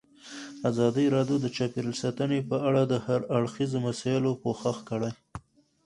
[0.69, 5.11] ازادي راډیو د چاپیریال ساتنه په اړه د هر اړخیزو مسایلو پوښښ کړی.